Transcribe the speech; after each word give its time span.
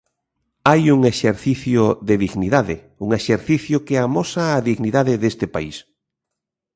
Hai 0.69 0.81
un 0.95 0.99
exercicio 1.13 1.81
de 2.07 2.15
dignidade, 2.25 2.75
un 3.05 3.09
exercicio 3.19 3.77
que 3.87 3.95
amosa 4.07 4.43
a 4.49 4.59
dignidade 4.69 5.13
deste 5.23 5.45
país. 5.55 5.77